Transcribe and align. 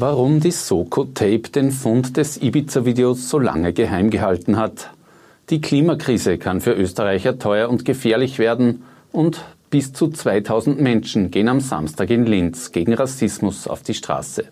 Warum 0.00 0.38
die 0.38 0.52
Soko 0.52 1.06
Tape 1.06 1.48
den 1.52 1.72
Fund 1.72 2.16
des 2.16 2.40
Ibiza-Videos 2.40 3.28
so 3.28 3.40
lange 3.40 3.72
geheim 3.72 4.10
gehalten 4.10 4.56
hat. 4.56 4.90
Die 5.50 5.60
Klimakrise 5.60 6.38
kann 6.38 6.60
für 6.60 6.70
Österreicher 6.70 7.40
teuer 7.40 7.68
und 7.68 7.84
gefährlich 7.84 8.38
werden 8.38 8.84
und 9.10 9.44
bis 9.70 9.92
zu 9.92 10.06
2000 10.06 10.80
Menschen 10.80 11.32
gehen 11.32 11.48
am 11.48 11.58
Samstag 11.58 12.10
in 12.10 12.26
Linz 12.26 12.70
gegen 12.70 12.94
Rassismus 12.94 13.66
auf 13.66 13.82
die 13.82 13.94
Straße. 13.94 14.44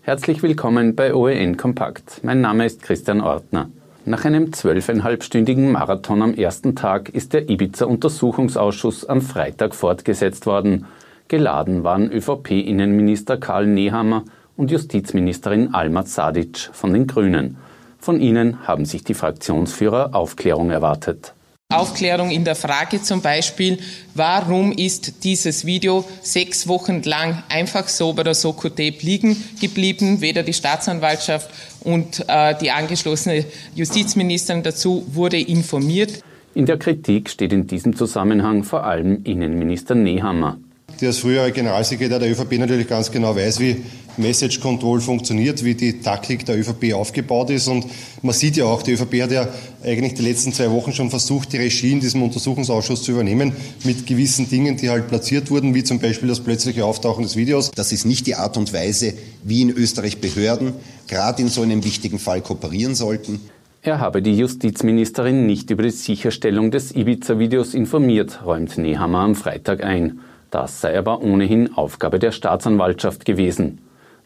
Herzlich 0.00 0.42
willkommen 0.42 0.96
bei 0.96 1.14
OEN 1.14 1.56
Kompakt. 1.56 2.18
Mein 2.24 2.40
Name 2.40 2.66
ist 2.66 2.82
Christian 2.82 3.20
Ortner. 3.20 3.70
Nach 4.04 4.24
einem 4.24 4.52
zwölfeinhalbstündigen 4.52 5.70
Marathon 5.70 6.22
am 6.22 6.34
ersten 6.34 6.74
Tag 6.74 7.08
ist 7.10 7.34
der 7.34 7.48
Ibiza-Untersuchungsausschuss 7.48 9.04
am 9.04 9.22
Freitag 9.22 9.76
fortgesetzt 9.76 10.46
worden. 10.46 10.86
Geladen 11.28 11.84
waren 11.84 12.10
ÖVP-Innenminister 12.10 13.36
Karl 13.36 13.68
Nehammer 13.68 14.24
und 14.56 14.70
Justizministerin 14.70 15.74
Alma 15.74 16.04
Sadic 16.04 16.70
von 16.72 16.92
den 16.92 17.06
Grünen. 17.06 17.56
Von 17.98 18.20
ihnen 18.20 18.66
haben 18.66 18.84
sich 18.84 19.04
die 19.04 19.14
Fraktionsführer 19.14 20.14
Aufklärung 20.14 20.70
erwartet. 20.70 21.34
Aufklärung 21.72 22.30
in 22.30 22.44
der 22.44 22.54
Frage 22.54 23.02
zum 23.02 23.22
Beispiel, 23.22 23.78
warum 24.14 24.72
ist 24.72 25.24
dieses 25.24 25.64
Video 25.64 26.04
sechs 26.20 26.68
Wochen 26.68 27.02
lang 27.02 27.42
einfach 27.48 27.88
so 27.88 28.12
bei 28.12 28.22
der 28.22 28.34
Soko 28.34 28.68
Tape 28.68 28.98
liegen 29.00 29.36
geblieben? 29.60 30.20
Weder 30.20 30.42
die 30.42 30.52
Staatsanwaltschaft 30.52 31.50
und 31.80 32.24
äh, 32.28 32.54
die 32.60 32.70
angeschlossene 32.70 33.44
Justizministerin 33.74 34.62
dazu 34.62 35.04
wurde 35.12 35.40
informiert. 35.40 36.22
In 36.54 36.66
der 36.66 36.78
Kritik 36.78 37.30
steht 37.30 37.52
in 37.52 37.66
diesem 37.66 37.96
Zusammenhang 37.96 38.64
vor 38.64 38.84
allem 38.84 39.22
Innenminister 39.24 39.94
Nehammer 39.94 40.58
der 41.00 41.08
als 41.08 41.18
früherer 41.18 41.50
Generalsekretär 41.50 42.18
der 42.18 42.30
ÖVP 42.30 42.58
natürlich 42.58 42.88
ganz 42.88 43.10
genau 43.10 43.34
weiß, 43.34 43.60
wie 43.60 43.82
Message 44.16 44.60
Control 44.60 45.00
funktioniert, 45.00 45.64
wie 45.64 45.74
die 45.74 46.00
Taktik 46.00 46.44
der 46.44 46.58
ÖVP 46.58 46.94
aufgebaut 46.94 47.50
ist. 47.50 47.68
Und 47.68 47.86
man 48.22 48.34
sieht 48.34 48.56
ja 48.56 48.64
auch, 48.64 48.82
die 48.82 48.92
ÖVP 48.92 49.22
hat 49.22 49.32
ja 49.32 49.48
eigentlich 49.84 50.14
die 50.14 50.22
letzten 50.22 50.52
zwei 50.52 50.70
Wochen 50.70 50.92
schon 50.92 51.10
versucht, 51.10 51.52
die 51.52 51.58
Regie 51.58 51.92
in 51.92 52.00
diesem 52.00 52.22
Untersuchungsausschuss 52.22 53.02
zu 53.02 53.12
übernehmen, 53.12 53.52
mit 53.84 54.06
gewissen 54.06 54.48
Dingen, 54.48 54.76
die 54.76 54.90
halt 54.90 55.08
platziert 55.08 55.50
wurden, 55.50 55.74
wie 55.74 55.84
zum 55.84 55.98
Beispiel 55.98 56.28
das 56.28 56.40
plötzliche 56.40 56.84
Auftauchen 56.84 57.22
des 57.22 57.36
Videos. 57.36 57.70
Das 57.70 57.92
ist 57.92 58.04
nicht 58.04 58.26
die 58.26 58.34
Art 58.34 58.56
und 58.56 58.72
Weise, 58.72 59.14
wie 59.42 59.62
in 59.62 59.70
Österreich 59.70 60.20
Behörden 60.20 60.74
gerade 61.08 61.42
in 61.42 61.48
so 61.48 61.62
einem 61.62 61.84
wichtigen 61.84 62.18
Fall 62.18 62.40
kooperieren 62.40 62.94
sollten. 62.94 63.40
Er 63.84 63.98
habe 63.98 64.22
die 64.22 64.36
Justizministerin 64.36 65.44
nicht 65.44 65.70
über 65.70 65.82
die 65.82 65.90
Sicherstellung 65.90 66.70
des 66.70 66.94
Ibiza-Videos 66.94 67.74
informiert, 67.74 68.46
räumt 68.46 68.78
Nehammer 68.78 69.18
am 69.18 69.34
Freitag 69.34 69.82
ein. 69.82 70.20
Das 70.52 70.80
sei 70.80 70.96
aber 70.96 71.20
ohnehin 71.22 71.74
Aufgabe 71.74 72.20
der 72.20 72.30
Staatsanwaltschaft 72.30 73.24
gewesen. 73.24 73.78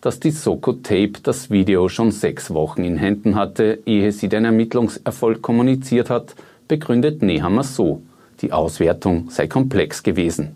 Dass 0.07 0.21
die 0.21 0.31
Soko 0.31 0.73
Tape 0.73 1.15
das 1.25 1.51
Video 1.51 1.89
schon 1.89 2.13
sechs 2.13 2.55
Wochen 2.55 2.85
in 2.85 2.97
Händen 2.97 3.35
hatte, 3.35 3.81
ehe 3.87 4.13
sie 4.13 4.29
den 4.29 4.45
Ermittlungserfolg 4.45 5.43
kommuniziert 5.43 6.11
hat, 6.11 6.37
begründet 6.69 7.23
Nehammer 7.23 7.65
so. 7.65 8.03
Die 8.41 8.53
Auswertung 8.53 9.31
sei 9.31 9.49
komplex 9.49 10.05
gewesen. 10.05 10.55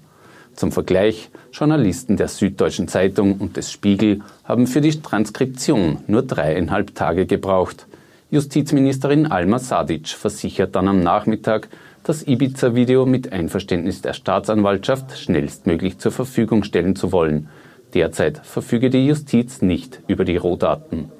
Zum 0.54 0.70
Vergleich, 0.70 1.30
Journalisten 1.52 2.16
der 2.16 2.28
Süddeutschen 2.28 2.86
Zeitung 2.86 3.38
und 3.38 3.56
des 3.56 3.72
Spiegel 3.72 4.20
haben 4.44 4.68
für 4.68 4.80
die 4.80 5.02
Transkription 5.02 5.98
nur 6.06 6.22
dreieinhalb 6.22 6.94
Tage 6.94 7.26
gebraucht. 7.26 7.88
Justizministerin 8.30 9.26
Alma 9.26 9.58
Sadic 9.58 10.10
versichert 10.10 10.76
dann 10.76 10.86
am 10.86 11.00
Nachmittag, 11.00 11.68
das 12.04 12.24
Ibiza-Video 12.24 13.04
mit 13.04 13.32
Einverständnis 13.32 14.00
der 14.00 14.12
Staatsanwaltschaft 14.12 15.18
schnellstmöglich 15.18 15.98
zur 15.98 16.12
Verfügung 16.12 16.62
stellen 16.62 16.94
zu 16.94 17.10
wollen. 17.10 17.48
Derzeit 17.94 18.38
verfüge 18.44 18.90
die 18.90 19.06
Justiz 19.06 19.62
nicht 19.62 20.00
über 20.06 20.24
die 20.24 20.36
Rohdaten. 20.36 21.10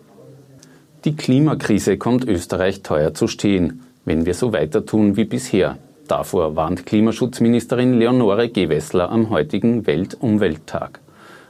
Die 1.04 1.16
Klimakrise 1.16 1.96
kommt 1.96 2.24
Österreich 2.26 2.82
teuer 2.82 3.14
zu 3.14 3.26
stehen, 3.26 3.82
wenn 4.04 4.26
wir 4.26 4.34
so 4.34 4.53
weiter 4.53 4.84
tun 4.84 5.16
wie 5.16 5.25
bisher. 5.25 5.78
Davor 6.06 6.56
warnt 6.56 6.86
Klimaschutzministerin 6.86 7.98
Leonore 7.98 8.48
Gewessler 8.48 9.10
am 9.10 9.30
heutigen 9.30 9.86
Weltumwelttag. 9.86 11.00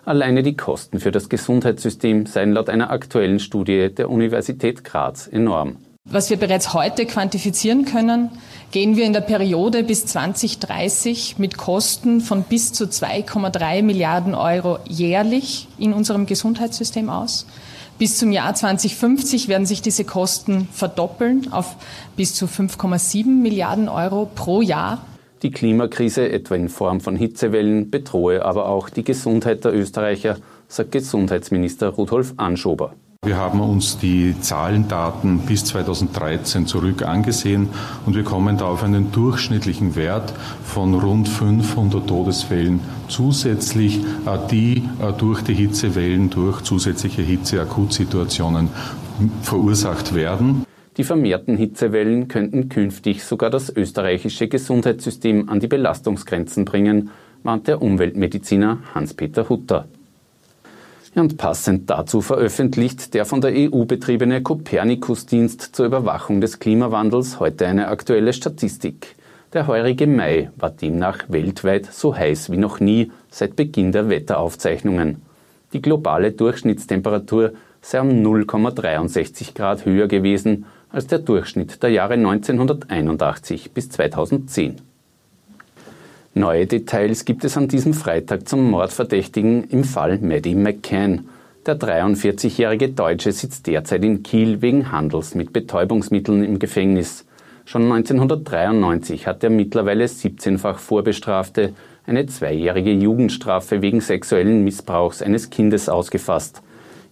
Alleine 0.04 0.42
die 0.42 0.56
Kosten 0.56 1.00
für 1.00 1.10
das 1.10 1.28
Gesundheitssystem 1.28 2.26
seien 2.26 2.52
laut 2.52 2.68
einer 2.68 2.90
aktuellen 2.90 3.38
Studie 3.38 3.88
der 3.94 4.10
Universität 4.10 4.84
Graz 4.84 5.26
enorm. 5.26 5.76
Was 6.12 6.28
wir 6.28 6.38
bereits 6.38 6.74
heute 6.74 7.06
quantifizieren 7.06 7.84
können, 7.84 8.30
gehen 8.72 8.96
wir 8.96 9.04
in 9.04 9.12
der 9.12 9.20
Periode 9.20 9.84
bis 9.84 10.06
2030 10.06 11.38
mit 11.38 11.56
Kosten 11.56 12.20
von 12.20 12.42
bis 12.42 12.72
zu 12.72 12.86
2,3 12.86 13.82
Milliarden 13.84 14.34
Euro 14.34 14.80
jährlich 14.88 15.68
in 15.78 15.92
unserem 15.92 16.26
Gesundheitssystem 16.26 17.08
aus. 17.08 17.46
Bis 17.96 18.18
zum 18.18 18.32
Jahr 18.32 18.56
2050 18.56 19.46
werden 19.46 19.66
sich 19.66 19.82
diese 19.82 20.04
Kosten 20.04 20.66
verdoppeln 20.72 21.52
auf 21.52 21.76
bis 22.16 22.34
zu 22.34 22.46
5,7 22.46 23.26
Milliarden 23.26 23.88
Euro 23.88 24.28
pro 24.34 24.62
Jahr. 24.62 25.04
Die 25.44 25.52
Klimakrise, 25.52 26.28
etwa 26.28 26.56
in 26.56 26.68
Form 26.68 27.00
von 27.00 27.14
Hitzewellen, 27.14 27.88
bedrohe 27.88 28.44
aber 28.44 28.66
auch 28.66 28.90
die 28.90 29.04
Gesundheit 29.04 29.64
der 29.64 29.72
Österreicher, 29.72 30.38
sagt 30.66 30.90
Gesundheitsminister 30.90 31.90
Rudolf 31.90 32.34
Anschober. 32.36 32.94
Wir 33.22 33.36
haben 33.36 33.60
uns 33.60 33.98
die 33.98 34.34
Zahlendaten 34.40 35.40
bis 35.40 35.66
2013 35.66 36.66
zurück 36.66 37.02
angesehen 37.02 37.68
und 38.06 38.16
wir 38.16 38.24
kommen 38.24 38.56
da 38.56 38.64
auf 38.64 38.82
einen 38.82 39.12
durchschnittlichen 39.12 39.94
Wert 39.94 40.32
von 40.64 40.94
rund 40.94 41.28
500 41.28 42.06
Todesfällen 42.06 42.80
zusätzlich, 43.08 43.98
äh, 43.98 44.38
die 44.50 44.88
äh, 45.02 45.12
durch 45.12 45.42
die 45.42 45.52
Hitzewellen, 45.52 46.30
durch 46.30 46.62
zusätzliche 46.62 47.20
Hitzeakutsituationen 47.20 48.70
verursacht 49.42 50.14
werden. 50.14 50.64
Die 50.96 51.04
vermehrten 51.04 51.58
Hitzewellen 51.58 52.26
könnten 52.26 52.70
künftig 52.70 53.22
sogar 53.22 53.50
das 53.50 53.68
österreichische 53.68 54.48
Gesundheitssystem 54.48 55.50
an 55.50 55.60
die 55.60 55.68
Belastungsgrenzen 55.68 56.64
bringen, 56.64 57.10
warnt 57.42 57.68
der 57.68 57.82
Umweltmediziner 57.82 58.78
Hans-Peter 58.94 59.50
Hutter. 59.50 59.88
Und 61.14 61.38
passend 61.38 61.90
dazu 61.90 62.20
veröffentlicht 62.20 63.14
der 63.14 63.24
von 63.24 63.40
der 63.40 63.52
EU 63.52 63.84
betriebene 63.84 64.42
Copernicus-Dienst 64.42 65.74
zur 65.74 65.86
Überwachung 65.86 66.40
des 66.40 66.60
Klimawandels 66.60 67.40
heute 67.40 67.66
eine 67.66 67.88
aktuelle 67.88 68.32
Statistik. 68.32 69.16
Der 69.52 69.66
heurige 69.66 70.06
Mai 70.06 70.50
war 70.56 70.70
demnach 70.70 71.24
weltweit 71.28 71.86
so 71.92 72.14
heiß 72.14 72.52
wie 72.52 72.56
noch 72.56 72.78
nie 72.78 73.10
seit 73.28 73.56
Beginn 73.56 73.90
der 73.90 74.08
Wetteraufzeichnungen. 74.08 75.22
Die 75.72 75.82
globale 75.82 76.30
Durchschnittstemperatur 76.30 77.54
sei 77.82 78.00
um 78.00 78.08
0,63 78.08 79.54
Grad 79.54 79.84
höher 79.84 80.06
gewesen 80.06 80.66
als 80.90 81.08
der 81.08 81.18
Durchschnitt 81.18 81.82
der 81.82 81.90
Jahre 81.90 82.14
1981 82.14 83.72
bis 83.72 83.90
2010. 83.90 84.89
Neue 86.40 86.66
Details 86.66 87.26
gibt 87.26 87.44
es 87.44 87.58
an 87.58 87.68
diesem 87.68 87.92
Freitag 87.92 88.48
zum 88.48 88.70
Mordverdächtigen 88.70 89.64
im 89.64 89.84
Fall 89.84 90.20
Maddie 90.22 90.54
McCann. 90.54 91.28
Der 91.66 91.78
43-jährige 91.78 92.88
Deutsche 92.88 93.30
sitzt 93.32 93.66
derzeit 93.66 94.02
in 94.06 94.22
Kiel 94.22 94.62
wegen 94.62 94.90
Handels 94.90 95.34
mit 95.34 95.52
Betäubungsmitteln 95.52 96.42
im 96.42 96.58
Gefängnis. 96.58 97.26
Schon 97.66 97.92
1993 97.92 99.26
hat 99.26 99.42
der 99.42 99.50
mittlerweile 99.50 100.06
17-fach 100.06 100.78
Vorbestrafte 100.78 101.74
eine 102.06 102.24
zweijährige 102.24 102.92
Jugendstrafe 102.92 103.82
wegen 103.82 104.00
sexuellen 104.00 104.64
Missbrauchs 104.64 105.20
eines 105.20 105.50
Kindes 105.50 105.90
ausgefasst. 105.90 106.62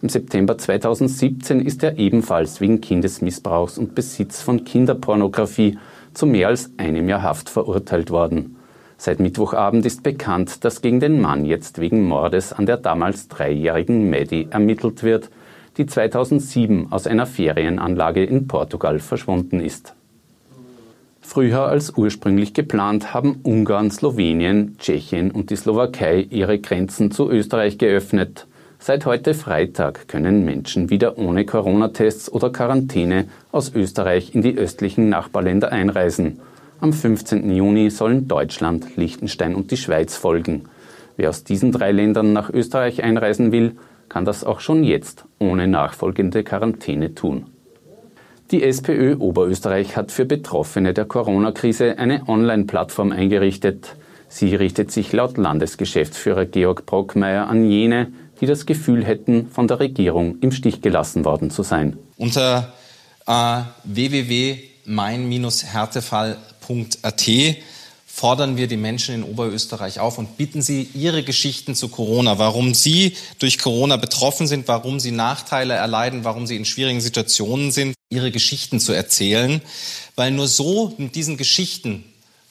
Im 0.01 0.09
September 0.09 0.57
2017 0.57 1.61
ist 1.61 1.83
er 1.83 1.99
ebenfalls 1.99 2.63
wegen 2.63 2.81
Kindesmissbrauchs 2.81 3.77
und 3.77 3.95
Besitz 3.95 4.41
von 4.41 4.65
Kinderpornografie 4.65 5.77
zu 6.15 6.25
mehr 6.25 6.49
als 6.49 6.71
einem 6.79 7.11
Jahr 7.11 7.23
Haft 7.23 7.51
verurteilt 7.51 8.11
worden. 8.11 8.55
Seit 9.01 9.21
Mittwochabend 9.21 9.87
ist 9.87 10.03
bekannt, 10.03 10.65
dass 10.65 10.83
gegen 10.83 10.99
den 10.99 11.21
Mann 11.21 11.45
jetzt 11.45 11.81
wegen 11.81 12.05
Mordes 12.05 12.53
an 12.53 12.67
der 12.67 12.77
damals 12.77 13.29
dreijährigen 13.29 14.11
Maddie 14.11 14.49
ermittelt 14.51 15.05
wird, 15.05 15.31
die 15.77 15.87
2007 15.87 16.89
aus 16.91 17.07
einer 17.07 17.27
Ferienanlage 17.27 18.25
in 18.25 18.49
Portugal 18.49 18.99
verschwunden 18.99 19.61
ist. 19.61 19.95
Früher 21.21 21.61
als 21.61 21.97
ursprünglich 21.97 22.55
geplant 22.55 23.15
haben 23.15 23.39
Ungarn, 23.45 23.93
Slowenien, 23.93 24.77
Tschechien 24.79 25.31
und 25.31 25.51
die 25.51 25.57
Slowakei 25.57 26.27
ihre 26.31 26.59
Grenzen 26.59 27.13
zu 27.13 27.31
Österreich 27.31 27.79
geöffnet. 27.79 28.49
Seit 28.81 29.07
heute 29.07 29.35
Freitag 29.35 30.09
können 30.09 30.45
Menschen 30.45 30.91
wieder 30.91 31.19
ohne 31.19 31.45
Corona-Tests 31.45 32.33
oder 32.33 32.51
Quarantäne 32.51 33.29
aus 33.53 33.73
Österreich 33.73 34.35
in 34.35 34.43
die 34.43 34.57
östlichen 34.57 35.09
Nachbarländer 35.09 35.71
einreisen. 35.71 36.41
Am 36.81 36.93
15. 36.93 37.51
Juni 37.51 37.91
sollen 37.91 38.29
Deutschland, 38.29 38.97
Liechtenstein 38.97 39.57
und 39.57 39.73
die 39.73 39.77
Schweiz 39.77 40.17
folgen. 40.17 40.69
Wer 41.17 41.31
aus 41.31 41.43
diesen 41.43 41.73
drei 41.73 41.91
Ländern 41.91 42.33
nach 42.33 42.51
Österreich 42.51 43.03
einreisen 43.03 43.51
will, 43.51 43.77
kann 44.09 44.25
das 44.25 44.45
auch 44.45 44.61
schon 44.61 44.85
jetzt 44.85 45.25
ohne 45.41 45.67
nachfolgende 45.67 46.45
Quarantäne 46.45 47.17
tun. 47.17 47.47
Die 48.53 48.63
SPÖ 48.63 49.17
Oberösterreich 49.19 49.97
hat 49.97 50.13
für 50.13 50.25
Betroffene 50.25 50.95
der 50.95 51.05
Corona-Krise 51.05 51.99
eine 51.99 52.29
Online-Plattform 52.29 53.11
eingerichtet. 53.11 53.97
Sie 54.29 54.55
richtet 54.55 54.93
sich 54.93 55.13
laut 55.13 55.37
Landesgeschäftsführer 55.37 56.47
Georg 56.47 56.87
Brockmeier 56.87 57.49
an 57.49 57.69
jene, 57.69 58.13
die 58.41 58.47
das 58.47 58.67
Gefühl 58.67 59.05
hätten, 59.05 59.49
von 59.49 59.67
der 59.67 59.81
Regierung 59.81 60.39
im 60.41 60.53
Stich 60.53 60.81
gelassen 60.81 61.25
worden 61.25 61.51
zu 61.51 61.65
sein. 61.65 61.99
Unter 62.17 62.73
äh, 63.27 63.63
www.mein-härtefall.at 66.69 67.63
fordern 68.07 68.57
wir 68.57 68.67
die 68.67 68.77
Menschen 68.77 69.15
in 69.15 69.23
Oberösterreich 69.23 70.01
auf 70.01 70.19
und 70.19 70.37
bitten 70.37 70.61
sie, 70.61 70.89
ihre 70.93 71.23
Geschichten 71.23 71.77
zu 71.77 71.89
Corona, 71.89 72.41
warum 72.41 72.75
sie 72.75 73.17
durch 73.39 73.59
Corona 73.59 73.97
betroffen 73.97 74.49
sind, 74.49 74.67
warum 74.67 74.99
sie 74.99 75.13
Nachteile 75.13 75.75
erleiden, 75.75 76.25
warum 76.25 76.45
sie 76.49 76.57
in 76.57 76.65
schwierigen 76.65 77.01
Situationen 77.01 77.71
sind, 77.71 77.95
ihre 78.11 78.33
Geschichten 78.33 78.81
zu 78.81 78.93
erzählen. 78.93 79.61
Weil 80.17 80.33
nur 80.33 80.49
so 80.49 80.95
mit 80.99 81.15
diesen 81.15 81.37
Geschichten, 81.37 82.03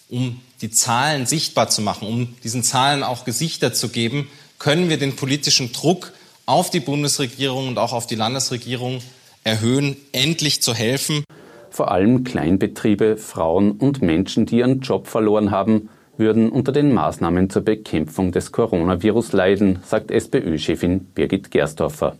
um 0.07 0.39
die 0.61 0.71
Zahlen 0.71 1.25
sichtbar 1.25 1.69
zu 1.69 1.81
machen, 1.81 2.07
um 2.07 2.35
diesen 2.45 2.63
Zahlen 2.63 3.03
auch 3.03 3.25
Gesichter 3.25 3.73
zu 3.73 3.89
geben, 3.89 4.29
können 4.59 4.87
wir 4.87 4.97
den 4.97 5.17
politischen 5.17 5.73
Druck 5.73 6.13
auf 6.45 6.69
die 6.69 6.79
Bundesregierung 6.79 7.67
und 7.67 7.77
auch 7.77 7.91
auf 7.91 8.07
die 8.07 8.15
Landesregierung 8.15 9.01
erhöhen, 9.43 9.97
endlich 10.13 10.61
zu 10.61 10.73
helfen. 10.73 11.25
Vor 11.77 11.91
allem 11.91 12.23
Kleinbetriebe, 12.23 13.17
Frauen 13.17 13.73
und 13.73 14.01
Menschen, 14.01 14.47
die 14.47 14.57
ihren 14.57 14.79
Job 14.79 15.05
verloren 15.05 15.51
haben, 15.51 15.89
würden 16.17 16.49
unter 16.49 16.71
den 16.71 16.91
Maßnahmen 16.91 17.51
zur 17.51 17.61
Bekämpfung 17.61 18.31
des 18.31 18.51
Coronavirus 18.51 19.33
leiden, 19.33 19.77
sagt 19.83 20.09
SPÖ-Chefin 20.09 21.01
Birgit 21.13 21.51
Gerstorfer. 21.51 22.15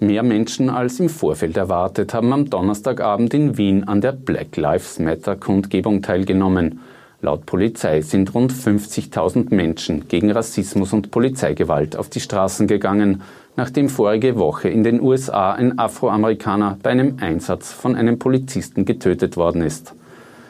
Mehr 0.00 0.22
Menschen 0.22 0.70
als 0.70 0.98
im 0.98 1.10
Vorfeld 1.10 1.58
erwartet 1.58 2.14
haben 2.14 2.32
am 2.32 2.48
Donnerstagabend 2.48 3.34
in 3.34 3.58
Wien 3.58 3.84
an 3.84 4.00
der 4.00 4.12
Black 4.12 4.56
Lives 4.56 4.98
Matter 4.98 5.36
Kundgebung 5.36 6.00
teilgenommen. 6.00 6.80
Laut 7.22 7.46
Polizei 7.46 8.02
sind 8.02 8.34
rund 8.34 8.52
50.000 8.52 9.54
Menschen 9.54 10.08
gegen 10.08 10.30
Rassismus 10.30 10.92
und 10.92 11.10
Polizeigewalt 11.10 11.96
auf 11.96 12.10
die 12.10 12.20
Straßen 12.20 12.66
gegangen 12.66 13.22
nachdem 13.56 13.88
vorige 13.88 14.36
Woche 14.36 14.68
in 14.68 14.82
den 14.82 15.00
USA 15.00 15.52
ein 15.52 15.78
Afroamerikaner 15.78 16.78
bei 16.82 16.90
einem 16.90 17.18
Einsatz 17.20 17.72
von 17.72 17.96
einem 17.96 18.18
Polizisten 18.18 18.84
getötet 18.84 19.36
worden 19.36 19.62
ist. 19.62 19.94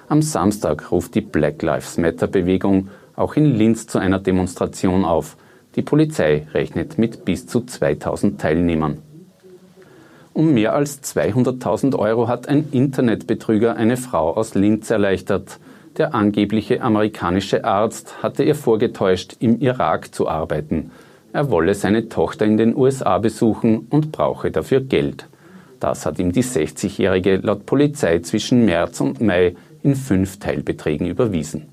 Am 0.09 0.23
Samstag 0.23 0.93
ruft 0.93 1.15
die 1.15 1.21
Black 1.21 1.63
Lives 1.63 1.99
Matter 1.99 2.27
Bewegung 2.27 2.89
auch 3.17 3.35
in 3.35 3.47
Linz 3.47 3.87
zu 3.87 3.99
einer 3.99 4.19
Demonstration 4.19 5.05
auf. 5.05 5.37
Die 5.75 5.83
Polizei 5.83 6.47
rechnet 6.53 6.99
mit 6.99 7.25
bis 7.25 7.47
zu 7.47 7.63
2000 7.63 8.41
Teilnehmern. 8.41 8.99
Um 10.35 10.55
mehr 10.55 10.75
als 10.75 11.03
200.000 11.03 11.99
Euro 11.99 12.29
hat 12.29 12.49
ein 12.49 12.69
Internetbetrüger 12.73 13.77
eine 13.77 13.97
Frau 13.97 14.35
aus 14.35 14.55
Linz 14.55 14.91
erleichtert. 14.91 15.59
Der 15.99 16.15
angebliche 16.15 16.81
amerikanische 16.81 17.65
Arzt 17.65 18.23
hatte 18.23 18.45
ihr 18.45 18.55
vorgetäuscht, 18.55 19.37
im 19.41 19.61
Irak 19.61 20.15
zu 20.15 20.27
arbeiten. 20.27 20.91
Er 21.35 21.51
wolle 21.51 21.75
seine 21.75 22.09
Tochter 22.09 22.47
in 22.47 22.57
den 22.57 22.75
USA 22.75 23.19
besuchen 23.19 23.87
und 23.91 24.11
brauche 24.11 24.51
dafür 24.51 24.81
Geld. 24.81 25.27
Das 25.81 26.07
hat 26.07 26.19
ihm 26.19 26.33
die 26.33 26.45
60-Jährige 26.45 27.37
laut 27.37 27.67
Polizei 27.67 28.21
zwischen 28.21 28.65
März 28.65 29.01
und 29.03 29.21
Mai 29.21 29.55
in 29.83 29.95
fünf 29.95 30.39
Teilbeträgen 30.39 31.07
überwiesen. 31.07 31.69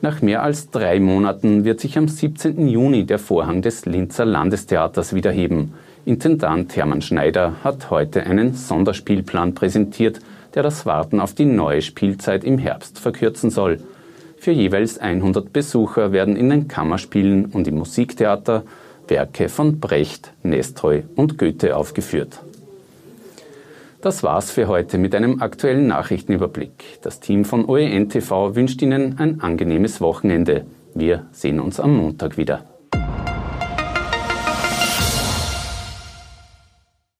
Nach 0.00 0.22
mehr 0.22 0.42
als 0.42 0.70
drei 0.70 0.98
Monaten 0.98 1.64
wird 1.64 1.80
sich 1.80 1.98
am 1.98 2.08
17. 2.08 2.68
Juni 2.68 3.04
der 3.04 3.18
Vorhang 3.18 3.60
des 3.60 3.84
Linzer 3.84 4.24
Landestheaters 4.24 5.14
wieder 5.14 5.30
heben. 5.30 5.74
Intendant 6.04 6.74
Hermann 6.74 7.02
Schneider 7.02 7.56
hat 7.62 7.90
heute 7.90 8.24
einen 8.24 8.54
Sonderspielplan 8.54 9.54
präsentiert, 9.54 10.20
der 10.54 10.62
das 10.62 10.86
Warten 10.86 11.20
auf 11.20 11.34
die 11.34 11.44
neue 11.44 11.82
Spielzeit 11.82 12.44
im 12.44 12.58
Herbst 12.58 12.98
verkürzen 12.98 13.50
soll. 13.50 13.80
Für 14.36 14.50
jeweils 14.50 14.98
100 14.98 15.52
Besucher 15.52 16.12
werden 16.12 16.36
in 16.36 16.50
den 16.50 16.68
Kammerspielen 16.68 17.46
und 17.46 17.68
im 17.68 17.76
Musiktheater 17.76 18.64
Werke 19.08 19.48
von 19.48 19.78
Brecht, 19.78 20.32
Nestroy 20.42 21.04
und 21.16 21.38
Goethe 21.38 21.76
aufgeführt. 21.76 22.40
Das 24.00 24.22
war's 24.22 24.50
für 24.50 24.66
heute 24.66 24.98
mit 24.98 25.14
einem 25.14 25.40
aktuellen 25.40 25.86
Nachrichtenüberblick. 25.86 27.00
Das 27.02 27.20
Team 27.20 27.44
von 27.44 27.66
OEN 27.66 28.08
TV 28.08 28.56
wünscht 28.56 28.82
Ihnen 28.82 29.18
ein 29.18 29.40
angenehmes 29.40 30.00
Wochenende. 30.00 30.64
Wir 30.94 31.26
sehen 31.30 31.60
uns 31.60 31.78
am 31.78 31.96
Montag 31.96 32.36
wieder. 32.36 32.71